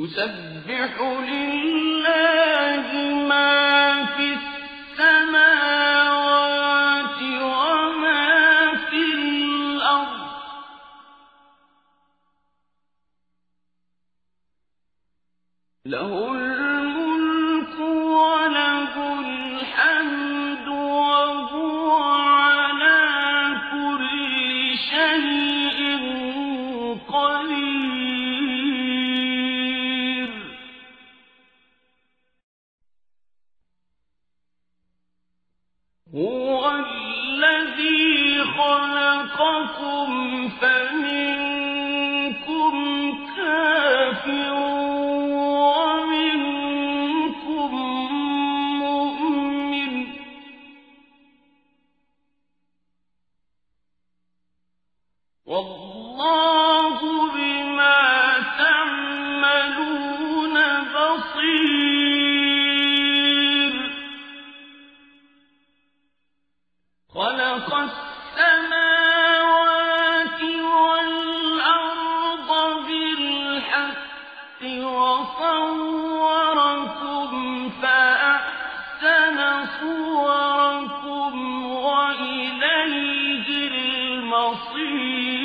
يسبح 0.00 0.92
لله 1.02 2.88
ما 3.28 4.04
في 4.16 4.26
السماوات 4.98 6.00
وما 7.42 8.74
في 8.90 9.02
الأرض. 9.14 10.30
له 15.86 16.29
فمنكم 40.60 42.74
كافر 43.36 44.59
بصير 84.48 85.39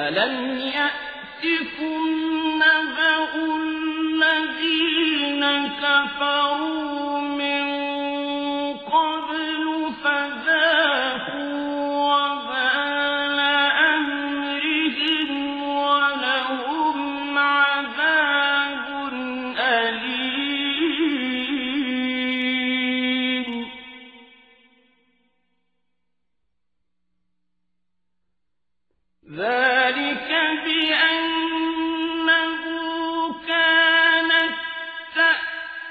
ألم 0.00 0.58
يأتكم 0.58 1.97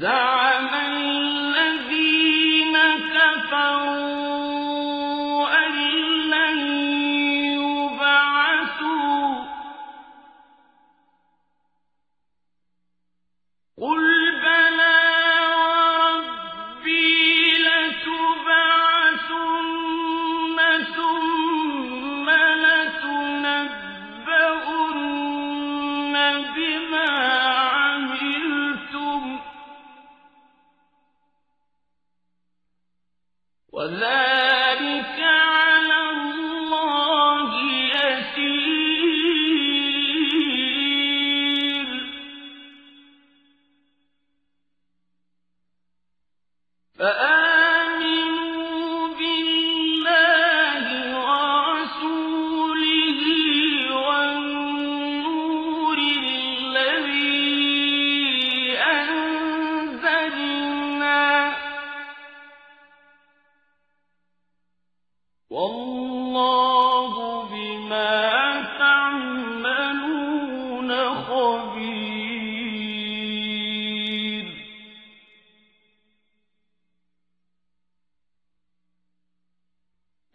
The. 0.00 0.33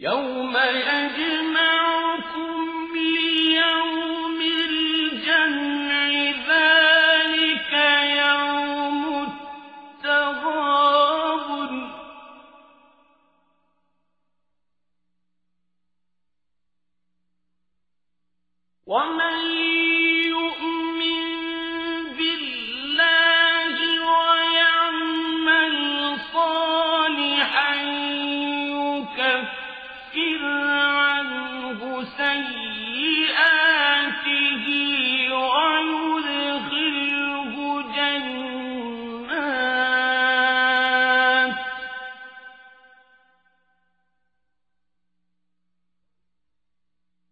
يوم 0.02 0.58
يجد 0.58 1.39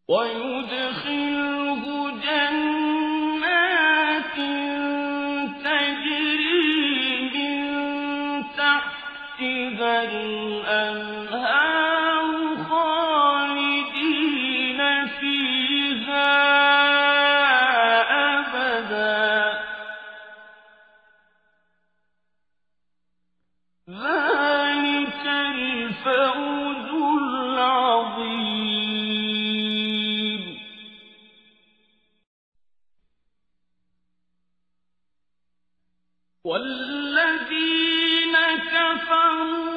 ويدخل 0.08 1.57
والذين 36.48 38.36
كفروا 38.72 39.77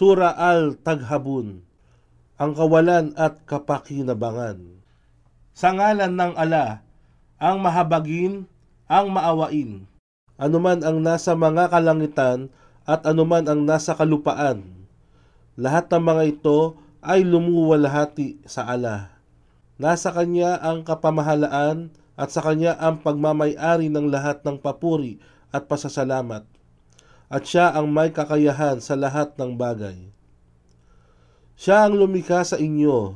Sura 0.00 0.32
Al-Taghabun 0.32 1.60
Ang 2.40 2.52
kawalan 2.56 3.12
at 3.20 3.44
kapakinabangan 3.44 4.80
Sa 5.52 5.76
ngalan 5.76 6.16
ng 6.16 6.40
ala, 6.40 6.80
ang 7.36 7.60
mahabagin, 7.60 8.48
ang 8.88 9.12
maawain, 9.12 9.84
anuman 10.40 10.80
ang 10.80 11.04
nasa 11.04 11.36
mga 11.36 11.68
kalangitan 11.68 12.48
at 12.88 13.04
anuman 13.04 13.44
ang 13.44 13.68
nasa 13.68 13.92
kalupaan. 13.92 14.88
Lahat 15.60 15.92
ng 15.92 16.00
mga 16.00 16.22
ito 16.32 16.80
ay 17.04 17.20
lumuwalhati 17.20 18.40
sa 18.48 18.72
ala. 18.72 19.20
Nasa 19.76 20.16
kanya 20.16 20.64
ang 20.64 20.80
kapamahalaan 20.80 21.92
at 22.16 22.32
sa 22.32 22.40
kanya 22.40 22.72
ang 22.80 23.04
pagmamayari 23.04 23.92
ng 23.92 24.08
lahat 24.08 24.40
ng 24.48 24.64
papuri 24.64 25.20
at 25.52 25.68
pasasalamat 25.68 26.48
at 27.30 27.46
siya 27.46 27.70
ang 27.70 27.86
may 27.94 28.10
kakayahan 28.10 28.82
sa 28.82 28.98
lahat 28.98 29.38
ng 29.38 29.54
bagay. 29.54 30.10
Siya 31.54 31.86
ang 31.86 31.94
lumikha 31.94 32.42
sa 32.42 32.58
inyo, 32.58 33.14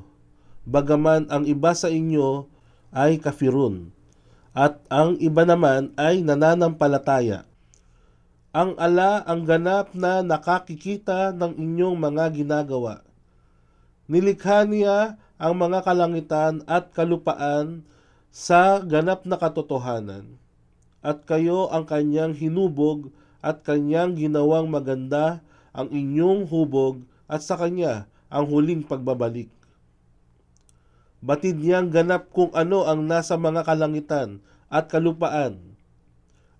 bagaman 0.63 1.27
ang 1.35 1.43
iba 1.51 1.75
sa 1.75 1.91
inyo 1.91 2.47
ay 2.95 3.19
kafirun, 3.19 3.91
at 4.55 4.79
ang 4.87 5.19
iba 5.19 5.43
naman 5.43 5.91
ay 5.99 6.23
nananampalataya. 6.23 7.43
Ang 8.55 8.79
ala 8.79 9.27
ang 9.27 9.43
ganap 9.43 9.99
na 9.99 10.23
nakakikita 10.23 11.35
ng 11.35 11.59
inyong 11.59 11.99
mga 11.99 12.25
ginagawa. 12.39 13.03
Nilikha 14.07 14.63
niya 14.63 15.19
ang 15.43 15.59
mga 15.59 15.83
kalangitan 15.83 16.63
at 16.71 16.95
kalupaan 16.95 17.83
sa 18.31 18.79
ganap 18.79 19.27
na 19.27 19.35
katotohanan. 19.43 20.39
At 21.03 21.27
kayo 21.27 21.67
ang 21.75 21.83
kanyang 21.83 22.39
hinubog 22.39 23.11
at 23.45 23.61
kanyang 23.61 24.17
ginawang 24.17 24.73
maganda 24.73 25.45
ang 25.77 25.93
inyong 25.93 26.49
hubog 26.49 27.05
at 27.29 27.45
sa 27.45 27.61
kanya 27.61 28.09
ang 28.33 28.49
huling 28.49 28.81
pagbabalik. 28.81 29.53
Batid 31.21 31.61
niyang 31.61 31.93
ganap 31.93 32.33
kung 32.33 32.49
ano 32.57 32.89
ang 32.89 33.05
nasa 33.05 33.37
mga 33.37 33.69
kalangitan 33.69 34.41
at 34.73 34.89
kalupaan. 34.89 35.77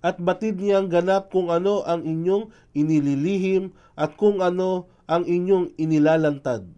At 0.05 0.21
batid 0.21 0.61
niyang 0.61 0.93
ganap 0.93 1.33
kung 1.33 1.49
ano 1.49 1.81
ang 1.89 2.05
inyong 2.05 2.53
inililihim 2.77 3.73
at 3.97 4.21
kung 4.21 4.45
ano 4.45 4.85
ang 5.09 5.25
inyong 5.25 5.73
inilalantad. 5.81 6.69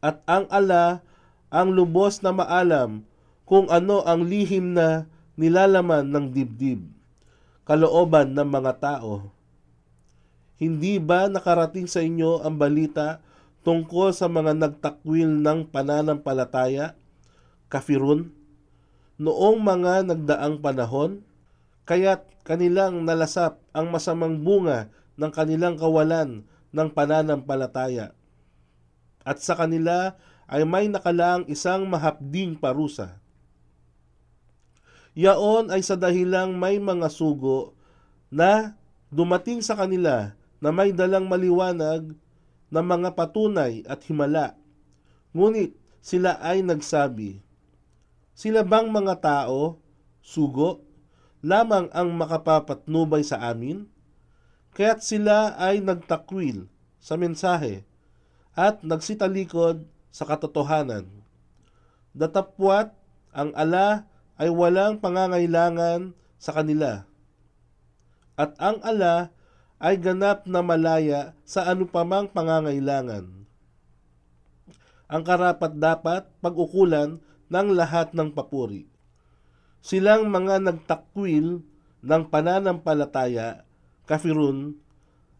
At 0.00 0.24
ang 0.24 0.48
ala 0.48 1.04
ang 1.52 1.72
lubos 1.72 2.24
na 2.24 2.32
maalam 2.32 3.04
kung 3.44 3.68
ano 3.68 4.00
ang 4.04 4.24
lihim 4.24 4.72
na 4.72 5.08
nilalaman 5.36 6.08
ng 6.08 6.26
dibdib, 6.32 6.95
kalooban 7.66 8.30
ng 8.30 8.46
mga 8.46 8.72
tao. 8.78 9.34
Hindi 10.56 11.02
ba 11.02 11.26
nakarating 11.26 11.90
sa 11.90 12.00
inyo 12.00 12.46
ang 12.46 12.56
balita 12.56 13.20
tungkol 13.66 14.14
sa 14.14 14.30
mga 14.30 14.54
nagtakwil 14.54 15.42
ng 15.42 15.68
pananampalataya, 15.68 16.94
kafirun, 17.66 18.30
noong 19.18 19.58
mga 19.60 20.14
nagdaang 20.14 20.62
panahon? 20.62 21.26
Kaya't 21.84 22.46
kanilang 22.46 23.02
nalasap 23.02 23.58
ang 23.74 23.90
masamang 23.90 24.40
bunga 24.40 24.88
ng 25.18 25.30
kanilang 25.34 25.74
kawalan 25.74 26.46
ng 26.70 26.88
pananampalataya. 26.94 28.14
At 29.26 29.42
sa 29.42 29.58
kanila 29.58 30.14
ay 30.46 30.62
may 30.62 30.86
nakalang 30.86 31.42
isang 31.50 31.90
mahapding 31.90 32.54
parusa. 32.54 33.18
Yaon 35.16 35.72
ay 35.72 35.80
sa 35.80 35.96
dahilang 35.96 36.60
may 36.60 36.76
mga 36.76 37.08
sugo 37.08 37.72
na 38.28 38.76
dumating 39.08 39.64
sa 39.64 39.72
kanila 39.72 40.36
na 40.60 40.68
may 40.68 40.92
dalang 40.92 41.24
maliwanag 41.24 42.12
na 42.68 42.84
mga 42.84 43.16
patunay 43.16 43.80
at 43.88 44.04
himala. 44.04 44.60
Ngunit 45.32 45.72
sila 46.04 46.36
ay 46.44 46.60
nagsabi, 46.60 47.40
Sila 48.36 48.60
bang 48.60 48.92
mga 48.92 49.16
tao, 49.24 49.80
sugo, 50.20 50.84
lamang 51.40 51.88
ang 51.96 52.12
makapapatnubay 52.12 53.24
sa 53.24 53.40
amin? 53.48 53.88
Kaya't 54.76 55.00
sila 55.00 55.56
ay 55.56 55.80
nagtakwil 55.80 56.68
sa 57.00 57.16
mensahe 57.16 57.88
at 58.52 58.84
nagsitalikod 58.84 59.88
sa 60.12 60.28
katotohanan. 60.28 61.08
Datapwat 62.12 62.92
ang 63.32 63.56
ala 63.56 64.04
ay 64.36 64.52
walang 64.52 65.00
pangangailangan 65.00 66.12
sa 66.36 66.52
kanila. 66.52 67.08
At 68.36 68.52
ang 68.60 68.84
ala 68.84 69.32
ay 69.80 69.96
ganap 70.00 70.44
na 70.44 70.60
malaya 70.60 71.32
sa 71.44 71.68
anupamang 71.68 72.28
pangangailangan. 72.32 73.48
Ang 75.06 75.22
karapat 75.22 75.72
dapat 75.76 76.22
pag-ukulan 76.44 77.20
ng 77.48 77.68
lahat 77.72 78.12
ng 78.12 78.34
papuri. 78.34 78.90
Silang 79.80 80.28
mga 80.28 80.60
nagtakwil 80.66 81.62
ng 82.02 82.22
pananampalataya, 82.26 83.62
kafirun, 84.04 84.76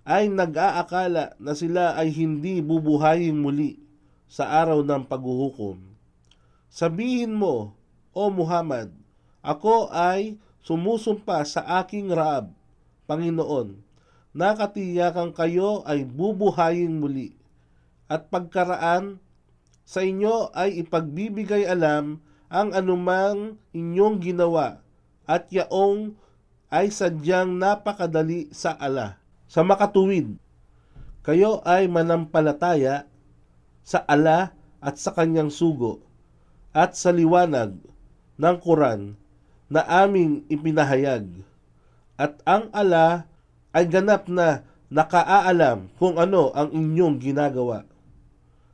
ay 0.07 0.31
nag-aakala 0.31 1.35
na 1.43 1.53
sila 1.59 1.99
ay 1.99 2.15
hindi 2.15 2.63
bubuhayin 2.63 3.35
muli 3.35 3.83
sa 4.31 4.63
araw 4.63 4.87
ng 4.87 5.03
paghuhukom. 5.11 5.83
Sabihin 6.71 7.35
mo, 7.35 7.75
O 8.17 8.33
Muhammad, 8.33 8.97
ako 9.45 9.93
ay 9.93 10.41
sumusumpa 10.65 11.45
sa 11.45 11.85
aking 11.85 12.09
Raab, 12.09 12.49
Panginoon, 13.05 13.77
nakatiyakan 14.33 15.37
kayo 15.37 15.85
ay 15.85 16.09
bubuhayin 16.09 16.97
muli, 16.97 17.37
at 18.09 18.33
pagkaraan 18.33 19.21
sa 19.85 20.01
inyo 20.01 20.49
ay 20.57 20.81
ipagbibigay 20.81 21.69
alam 21.69 22.25
ang 22.49 22.73
anumang 22.73 23.61
inyong 23.77 24.17
ginawa, 24.25 24.81
at 25.29 25.53
yaong 25.53 26.17
ay 26.73 26.89
sadyang 26.89 27.61
napakadali 27.61 28.49
sa 28.49 28.73
ala. 28.81 29.21
Sa 29.45 29.61
makatuwid, 29.61 30.41
kayo 31.21 31.61
ay 31.69 31.85
manampalataya 31.85 33.05
sa 33.85 34.01
ala 34.09 34.57
at 34.81 34.97
sa 34.97 35.13
kanyang 35.13 35.53
sugo, 35.53 36.01
at 36.73 36.97
sa 36.97 37.13
liwanag 37.13 37.77
ng 38.37 38.57
Quran 38.61 39.17
na 39.67 39.83
aming 39.85 40.47
ipinahayag. 40.47 41.27
At 42.17 42.41
ang 42.49 42.73
ala 42.73 43.29
ay 43.77 43.85
ganap 43.91 44.31
na 44.31 44.65
nakaaalam 44.89 45.91
kung 46.01 46.17
ano 46.17 46.55
ang 46.55 46.73
inyong 46.73 47.17
ginagawa. 47.21 47.85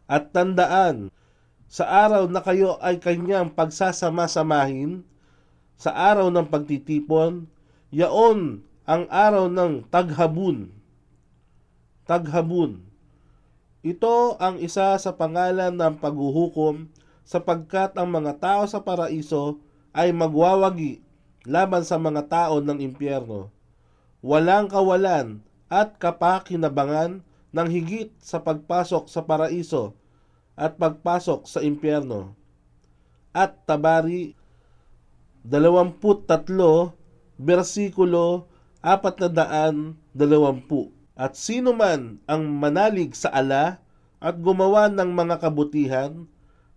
At 0.06 0.30
tandaan, 0.30 1.08
sa 1.72 1.88
araw 1.88 2.28
na 2.28 2.44
kayo 2.44 2.76
ay 2.84 3.00
kanyang 3.00 3.48
pagsasama-samahin, 3.56 5.02
sa 5.80 5.90
araw 5.90 6.28
ng 6.30 6.46
pagtitipon, 6.46 7.48
yaon 7.90 8.62
ang 8.86 9.02
araw 9.08 9.48
ng 9.48 9.88
taghabun. 9.88 10.70
Taghabun. 12.06 12.84
Ito 13.82 14.38
ang 14.38 14.62
isa 14.62 14.94
sa 14.94 15.10
pangalan 15.16 15.74
ng 15.74 15.98
paghuhukom 15.98 16.86
sapagkat 17.22 17.94
ang 17.98 18.10
mga 18.10 18.38
tao 18.38 18.62
sa 18.66 18.82
paraiso 18.82 19.62
ay 19.94 20.10
magwawagi 20.10 21.02
laban 21.46 21.82
sa 21.82 21.98
mga 21.98 22.28
tao 22.30 22.62
ng 22.62 22.78
impyerno. 22.82 23.50
Walang 24.22 24.70
kawalan 24.70 25.42
at 25.66 25.98
kapakinabangan 25.98 27.26
ng 27.52 27.68
higit 27.68 28.14
sa 28.22 28.40
pagpasok 28.40 29.10
sa 29.10 29.26
paraiso 29.26 29.98
at 30.54 30.78
pagpasok 30.78 31.48
sa 31.48 31.60
impyerno. 31.64 32.36
At 33.32 33.64
Tabari 33.64 34.36
23 35.42 36.94
versikulo 37.40 38.46
420 38.82 40.06
At 41.12 41.38
sino 41.38 41.70
man 41.74 42.18
ang 42.26 42.42
manalig 42.46 43.14
sa 43.14 43.30
ala 43.30 43.82
at 44.22 44.38
gumawa 44.38 44.86
ng 44.86 45.10
mga 45.10 45.42
kabutihan, 45.42 46.30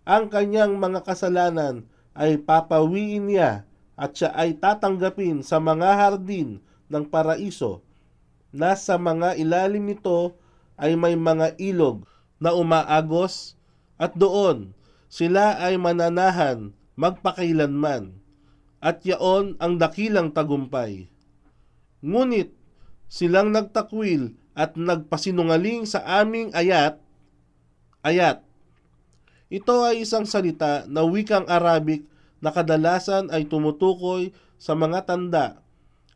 ang 0.05 0.29
kanyang 0.29 0.77
mga 0.77 1.01
kasalanan 1.01 1.89
ay 2.13 2.37
papawiin 2.37 3.27
niya 3.27 3.65
at 3.97 4.13
siya 4.13 4.31
ay 4.37 4.55
tatanggapin 4.55 5.41
sa 5.41 5.57
mga 5.57 5.97
hardin 5.97 6.61
ng 6.87 7.05
paraiso 7.09 7.81
na 8.53 8.77
sa 8.77 8.95
mga 8.95 9.35
ilalim 9.35 9.83
nito 9.83 10.37
ay 10.77 10.93
may 10.95 11.17
mga 11.17 11.57
ilog 11.59 12.05
na 12.37 12.53
umaagos 12.53 13.57
at 13.97 14.13
doon 14.13 14.71
sila 15.09 15.57
ay 15.59 15.75
mananahan 15.81 16.71
magpakailanman 16.95 18.15
at 18.85 19.01
yaon 19.01 19.57
ang 19.57 19.81
dakilang 19.81 20.29
tagumpay. 20.29 21.09
Ngunit 22.05 22.53
silang 23.09 23.49
nagtakwil 23.49 24.37
at 24.53 24.77
nagpasinungaling 24.77 25.89
sa 25.89 26.05
aming 26.21 26.53
ayat, 26.53 27.01
ayat. 28.05 28.44
Ito 29.45 29.85
ay 29.85 30.01
isang 30.01 30.25
salita 30.25 30.89
na 30.89 31.05
wikang 31.05 31.45
Arabic 31.45 32.09
na 32.41 32.49
kadalasan 32.49 33.29
ay 33.29 33.45
tumutukoy 33.45 34.33
sa 34.57 34.73
mga 34.73 35.05
tanda, 35.05 35.61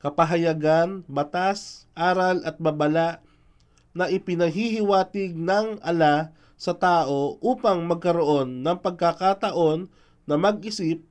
kapahayagan, 0.01 1.05
batas, 1.05 1.85
aral 1.93 2.41
at 2.41 2.57
babala 2.57 3.21
na 3.93 4.09
ipinahihiwatig 4.09 5.37
ng 5.37 5.77
ala 5.85 6.33
sa 6.59 6.73
tao 6.73 7.37
upang 7.39 7.85
magkaroon 7.85 8.65
ng 8.65 8.77
pagkakataon 8.81 9.87
na 10.25 10.35
mag-isip 10.35 11.05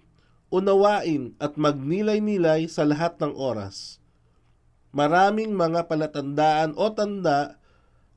unawain 0.48 1.36
at 1.38 1.54
magnilay-nilay 1.54 2.66
sa 2.66 2.82
lahat 2.84 3.14
ng 3.20 3.32
oras. 3.36 4.00
Maraming 4.90 5.52
mga 5.52 5.84
palatandaan 5.86 6.72
o 6.74 6.88
tanda 6.90 7.60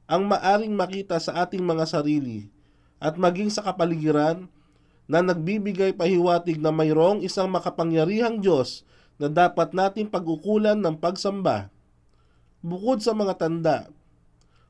ang 0.07 0.27
maaring 0.27 0.71
makita 0.71 1.19
sa 1.19 1.43
ating 1.43 1.63
mga 1.63 1.83
sarili 1.87 2.47
at 3.01 3.17
maging 3.17 3.49
sa 3.49 3.65
kapaligiran 3.65 4.45
na 5.09 5.25
nagbibigay 5.25 5.91
pahiwatig 5.91 6.61
na 6.61 6.69
mayroong 6.69 7.25
isang 7.25 7.49
makapangyarihang 7.49 8.39
Diyos 8.39 8.85
na 9.17 9.27
dapat 9.27 9.73
nating 9.73 10.07
pag-ukulan 10.07 10.77
ng 10.77 10.95
pagsamba. 11.01 11.73
Bukod 12.61 13.01
sa 13.01 13.17
mga 13.17 13.41
tanda, 13.41 13.77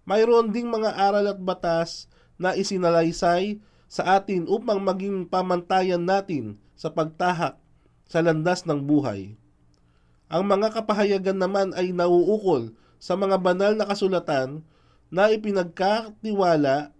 mayroon 0.08 0.50
ding 0.56 0.72
mga 0.72 0.96
aral 0.96 1.28
at 1.28 1.40
batas 1.44 2.08
na 2.40 2.56
isinalaysay 2.56 3.60
sa 3.92 4.16
atin 4.16 4.48
upang 4.48 4.80
maging 4.80 5.28
pamantayan 5.28 6.02
natin 6.02 6.56
sa 6.80 6.88
pagtahak 6.88 7.60
sa 8.08 8.20
landas 8.24 8.64
ng 8.64 8.80
buhay. 8.80 9.36
Ang 10.32 10.48
mga 10.48 10.72
kapahayagan 10.80 11.36
naman 11.36 11.76
ay 11.76 11.92
nauukol 11.92 12.72
sa 12.98 13.20
mga 13.20 13.36
banal 13.44 13.76
na 13.76 13.84
kasulatan 13.84 14.64
na 15.12 15.28
ipinagkatiwala 15.28 16.96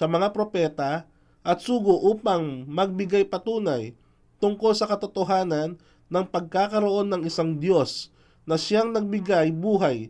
sa 0.00 0.08
mga 0.08 0.32
propeta 0.32 1.04
at 1.44 1.60
sugo 1.60 1.92
upang 2.08 2.64
magbigay 2.64 3.28
patunay 3.28 3.92
tungkol 4.40 4.72
sa 4.72 4.88
katotohanan 4.88 5.76
ng 6.08 6.24
pagkakaroon 6.24 7.12
ng 7.12 7.28
isang 7.28 7.60
Diyos 7.60 8.08
na 8.48 8.56
siyang 8.56 8.96
nagbigay 8.96 9.52
buhay 9.52 10.08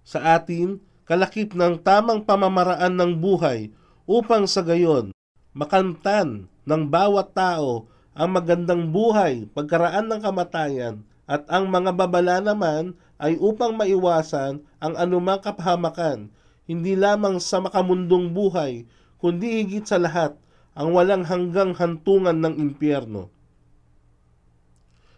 sa 0.00 0.40
atin 0.40 0.80
kalakip 1.04 1.52
ng 1.52 1.84
tamang 1.84 2.24
pamamaraan 2.24 2.96
ng 2.96 3.20
buhay 3.20 3.68
upang 4.08 4.48
sa 4.48 4.64
gayon 4.64 5.12
makantan 5.52 6.48
ng 6.64 6.82
bawat 6.88 7.36
tao 7.36 7.92
ang 8.16 8.32
magandang 8.32 8.88
buhay 8.88 9.44
pagkaraan 9.52 10.08
ng 10.08 10.20
kamatayan 10.24 11.04
at 11.28 11.44
ang 11.52 11.68
mga 11.68 11.92
babala 11.92 12.40
naman 12.40 12.96
ay 13.20 13.36
upang 13.36 13.76
maiwasan 13.76 14.64
ang 14.80 14.94
anumang 14.96 15.38
kapahamakan, 15.38 16.32
hindi 16.64 16.96
lamang 16.96 17.38
sa 17.38 17.62
makamundong 17.62 18.34
buhay, 18.34 18.88
kundi 19.20 19.62
higit 19.62 19.84
sa 19.84 20.00
lahat 20.00 20.34
ang 20.72 20.96
walang 20.96 21.28
hanggang 21.28 21.76
hantungan 21.76 22.40
ng 22.40 22.56
impyerno. 22.56 23.28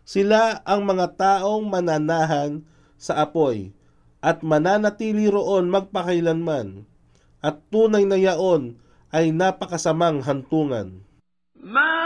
Sila 0.02 0.61
ang 0.66 0.82
mga 0.82 1.14
taong 1.14 1.71
mananahan 1.71 2.66
sa 2.99 3.23
apoy 3.23 3.71
at 4.18 4.42
mananatili 4.42 5.30
roon 5.30 5.71
magpakailanman 5.71 6.82
at 7.38 7.62
tunay 7.71 8.02
na 8.02 8.18
yaon 8.18 8.75
ay 9.14 9.30
napakasamang 9.30 10.23
hantungan. 10.26 11.06
ما 11.62 12.01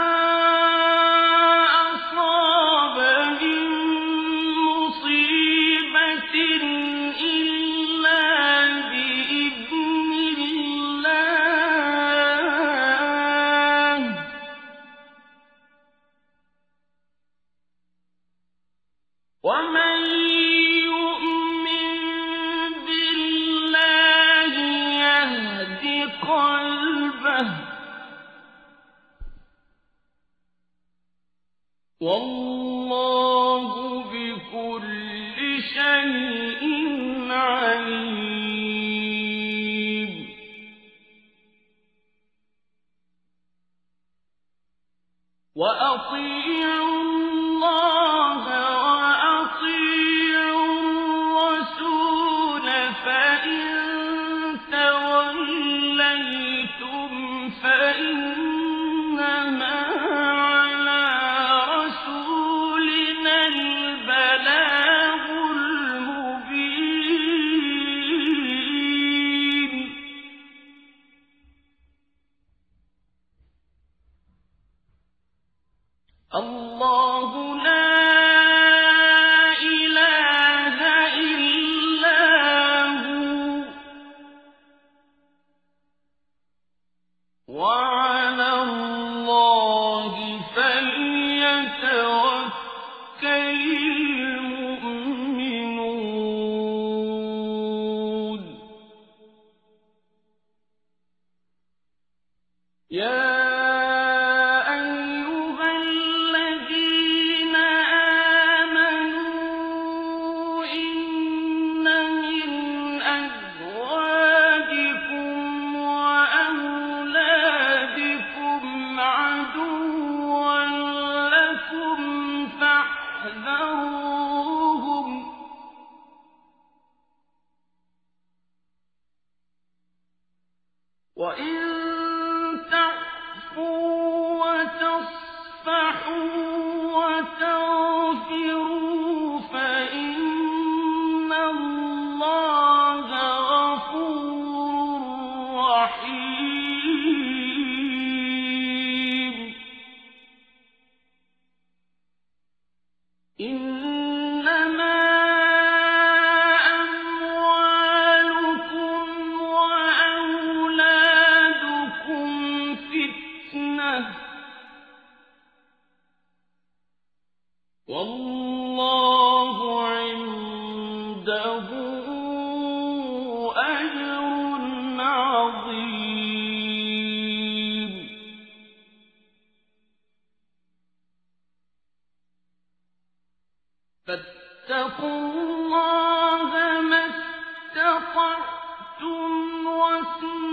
Thank 190.19 190.33
you. 190.33 190.46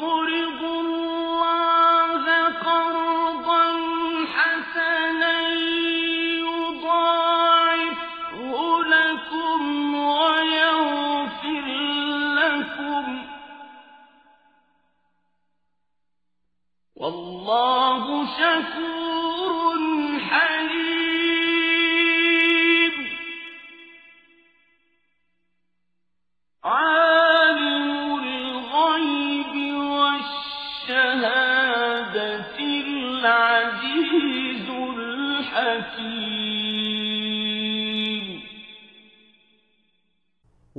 قرئ 0.00 0.45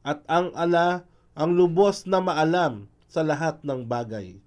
At 0.00 0.24
ang 0.28 0.56
ala 0.56 1.04
ang 1.36 1.52
lubos 1.52 2.08
na 2.08 2.24
maalam 2.24 2.88
sa 3.04 3.20
lahat 3.20 3.60
ng 3.60 3.84
bagay. 3.84 4.40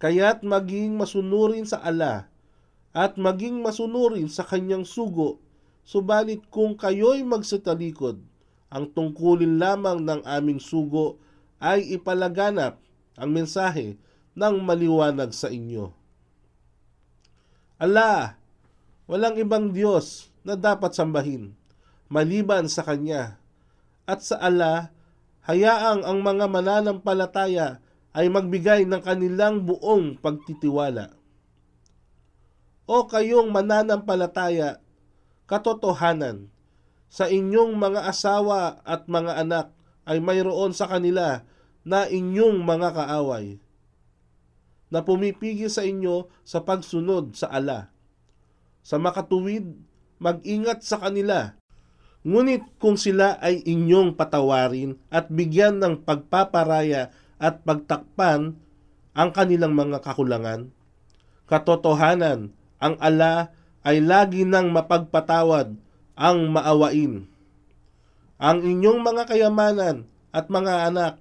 Kaya't 0.00 0.40
maging 0.40 0.96
masunurin 0.96 1.68
sa 1.68 1.84
ala 1.84 2.32
at 2.96 3.20
maging 3.20 3.60
masunurin 3.60 4.32
sa 4.32 4.48
kanyang 4.48 4.88
sugo, 4.88 5.44
subalit 5.84 6.40
kung 6.48 6.72
kayo'y 6.72 7.20
magsatalikod, 7.20 8.16
ang 8.72 8.84
tungkulin 8.96 9.60
lamang 9.60 10.00
ng 10.00 10.24
aming 10.24 10.56
sugo 10.56 11.20
ay 11.60 11.84
ipalaganap 11.92 12.80
ang 13.18 13.30
mensahe 13.34 13.98
ng 14.36 14.54
maliwanag 14.62 15.34
sa 15.34 15.50
inyo. 15.50 15.90
Ala, 17.80 18.36
walang 19.08 19.40
ibang 19.40 19.72
Diyos 19.72 20.28
na 20.44 20.54
dapat 20.54 20.92
sambahin 20.94 21.56
maliban 22.10 22.66
sa 22.66 22.82
Kanya. 22.84 23.38
At 24.04 24.26
sa 24.26 24.42
ala, 24.42 24.90
hayaang 25.46 26.02
ang 26.02 26.18
mga 26.20 26.50
mananampalataya 26.50 27.78
ay 28.10 28.26
magbigay 28.26 28.84
ng 28.90 29.00
kanilang 29.06 29.62
buong 29.62 30.18
pagtitiwala. 30.18 31.14
O 32.90 33.06
kayong 33.06 33.54
mananampalataya, 33.54 34.82
katotohanan, 35.46 36.50
sa 37.06 37.30
inyong 37.30 37.78
mga 37.78 38.10
asawa 38.10 38.82
at 38.82 39.06
mga 39.06 39.46
anak 39.46 39.66
ay 40.06 40.18
mayroon 40.18 40.74
sa 40.74 40.90
kanila 40.90 41.46
na 41.84 42.06
inyong 42.06 42.60
mga 42.60 42.88
kaaway 42.92 43.56
na 44.90 45.06
pumipigil 45.06 45.70
sa 45.70 45.86
inyo 45.86 46.26
sa 46.42 46.66
pagsunod 46.66 47.38
sa 47.38 47.46
ala. 47.48 47.94
Sa 48.82 48.98
makatuwid, 48.98 49.70
mag-ingat 50.18 50.82
sa 50.82 50.98
kanila. 50.98 51.54
Ngunit 52.26 52.76
kung 52.76 53.00
sila 53.00 53.40
ay 53.40 53.64
inyong 53.64 54.18
patawarin 54.18 54.98
at 55.08 55.32
bigyan 55.32 55.80
ng 55.80 56.04
pagpaparaya 56.04 57.08
at 57.40 57.64
pagtakpan 57.64 58.58
ang 59.16 59.30
kanilang 59.32 59.72
mga 59.72 60.04
kakulangan, 60.04 60.68
katotohanan, 61.48 62.52
ang 62.76 62.94
ala 63.00 63.56
ay 63.80 64.04
lagi 64.04 64.44
nang 64.44 64.68
mapagpatawad 64.76 65.72
ang 66.12 66.38
maawain. 66.52 67.24
Ang 68.36 68.58
inyong 68.60 69.00
mga 69.00 69.22
kayamanan 69.24 70.04
at 70.32 70.52
mga 70.52 70.92
anak 70.92 71.12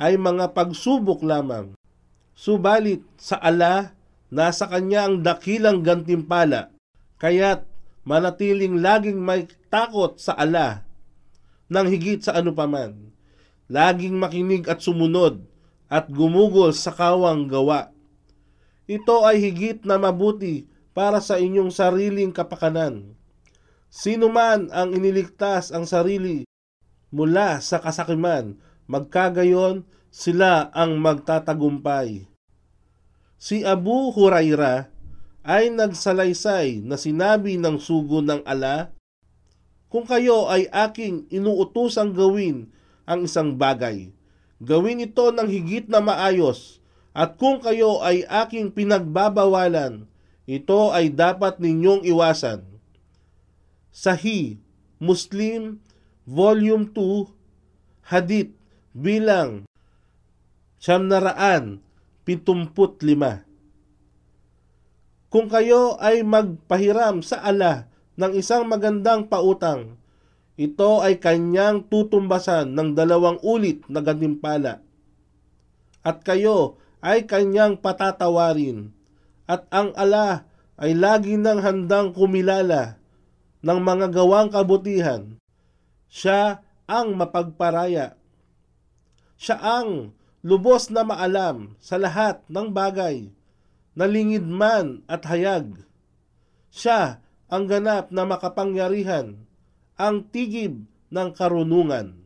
ay 0.00 0.16
mga 0.16 0.56
pagsubok 0.56 1.20
lamang. 1.20 1.76
Subalit 2.32 3.04
sa 3.20 3.36
ala, 3.36 3.92
nasa 4.32 4.64
kanya 4.64 5.04
ang 5.04 5.20
dakilang 5.20 5.84
gantimpala, 5.84 6.72
kaya't 7.20 7.68
manatiling 8.08 8.80
laging 8.80 9.20
may 9.20 9.44
takot 9.68 10.16
sa 10.16 10.32
ala 10.40 10.88
nang 11.70 11.86
higit 11.86 12.24
sa 12.24 12.34
anupaman. 12.34 13.12
Laging 13.70 14.18
makinig 14.18 14.66
at 14.66 14.82
sumunod 14.82 15.46
at 15.86 16.10
gumugol 16.10 16.74
sa 16.74 16.90
kawang 16.90 17.46
gawa. 17.46 17.94
Ito 18.90 19.22
ay 19.22 19.38
higit 19.38 19.86
na 19.86 19.94
mabuti 19.94 20.66
para 20.90 21.22
sa 21.22 21.38
inyong 21.38 21.70
sariling 21.70 22.34
kapakanan. 22.34 23.14
Sino 23.86 24.26
man 24.26 24.66
ang 24.74 24.90
iniligtas 24.90 25.70
ang 25.70 25.86
sarili 25.86 26.42
mula 27.14 27.62
sa 27.62 27.78
kasakiman, 27.78 28.58
magkagayon 28.90 29.86
sila 30.10 30.74
ang 30.74 30.98
magtatagumpay. 30.98 32.26
Si 33.38 33.62
Abu 33.62 34.10
Huraira 34.10 34.90
ay 35.46 35.70
nagsalaysay 35.70 36.82
na 36.82 36.98
sinabi 36.98 37.54
ng 37.54 37.78
sugo 37.78 38.18
ng 38.18 38.42
ala, 38.42 38.90
Kung 39.86 40.06
kayo 40.06 40.50
ay 40.50 40.66
aking 40.70 41.30
inuutosang 41.30 42.14
gawin 42.14 42.70
ang 43.06 43.26
isang 43.26 43.54
bagay, 43.54 44.10
gawin 44.58 45.02
ito 45.06 45.30
ng 45.30 45.46
higit 45.46 45.86
na 45.86 46.02
maayos, 46.02 46.82
at 47.10 47.34
kung 47.38 47.58
kayo 47.58 47.98
ay 48.02 48.22
aking 48.26 48.70
pinagbabawalan, 48.70 50.06
ito 50.46 50.94
ay 50.94 51.10
dapat 51.10 51.58
ninyong 51.58 52.06
iwasan. 52.06 52.62
Sahih, 53.90 54.62
Muslim, 55.02 55.82
Volume 56.22 56.86
2, 56.94 58.14
Hadith, 58.14 58.59
bilang 58.96 59.64
siyam 60.80 61.06
na 61.06 61.20
raan, 61.20 61.84
pitumput 62.24 63.00
lima. 63.04 63.44
Kung 65.30 65.46
kayo 65.46 65.94
ay 66.02 66.26
magpahiram 66.26 67.22
sa 67.22 67.38
ala 67.40 67.86
ng 68.18 68.32
isang 68.34 68.66
magandang 68.66 69.30
pautang, 69.30 70.00
ito 70.60 71.00
ay 71.00 71.16
kanyang 71.16 71.88
tutumbasan 71.88 72.76
ng 72.76 72.92
dalawang 72.92 73.40
ulit 73.40 73.80
na 73.88 74.04
gantimpala. 74.04 74.84
At 76.04 76.20
kayo 76.20 76.76
ay 77.00 77.24
kanyang 77.24 77.80
patatawarin. 77.80 78.92
At 79.48 79.64
ang 79.72 79.96
ala 79.96 80.44
ay 80.76 80.92
lagi 80.92 81.40
nang 81.40 81.64
handang 81.64 82.12
kumilala 82.12 83.00
ng 83.64 83.80
mga 83.80 84.12
gawang 84.12 84.52
kabutihan. 84.52 85.40
Siya 86.12 86.60
ang 86.84 87.16
mapagparaya. 87.16 88.19
Siya 89.40 89.56
ang 89.56 90.12
lubos 90.44 90.92
na 90.92 91.00
maalam 91.00 91.72
sa 91.80 91.96
lahat 91.96 92.44
ng 92.52 92.76
bagay, 92.76 93.32
nalingid 93.96 94.44
man 94.44 95.00
at 95.08 95.24
hayag. 95.24 95.80
Siya 96.68 97.24
ang 97.48 97.64
ganap 97.64 98.12
na 98.12 98.28
makapangyarihan, 98.28 99.40
ang 99.96 100.28
tigib 100.28 100.84
ng 101.08 101.28
karunungan. 101.32 102.19